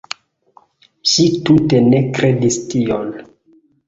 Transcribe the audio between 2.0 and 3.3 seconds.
kredis tion.